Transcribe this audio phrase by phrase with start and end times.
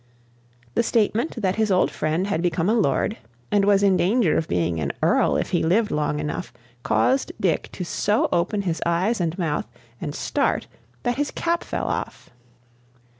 [0.73, 3.17] The statement that his old friend had become a lord,
[3.51, 7.69] and was in danger of being an earl if he lived long enough, caused Dick
[7.73, 9.67] to so open his eyes and mouth,
[10.01, 10.65] and start,
[11.03, 12.31] that his cap fell off.